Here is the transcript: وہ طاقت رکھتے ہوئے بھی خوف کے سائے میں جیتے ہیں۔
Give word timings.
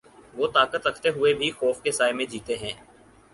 وہ 0.33 0.47
طاقت 0.47 0.87
رکھتے 0.87 1.09
ہوئے 1.09 1.33
بھی 1.33 1.51
خوف 1.51 1.81
کے 1.81 1.91
سائے 1.91 2.13
میں 2.13 2.25
جیتے 2.25 2.57
ہیں۔ 2.57 2.73